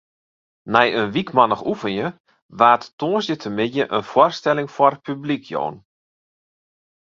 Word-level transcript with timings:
Nei 0.73 0.87
in 0.99 1.11
wykmannich 1.15 1.63
oefenjen 1.71 2.15
waard 2.59 2.83
tongersdeitemiddei 2.99 3.85
in 3.97 4.07
foarstelling 4.11 4.69
foar 4.75 4.95
publyk 5.05 5.43
jûn. 5.51 5.75